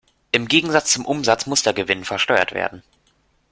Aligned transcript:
Im 0.31 0.47
Gegensatz 0.47 0.93
zum 0.93 1.05
Umsatz 1.05 1.45
muss 1.45 1.61
der 1.61 1.73
Gewinn 1.73 2.05
versteuert 2.05 2.53
werden. 2.53 2.81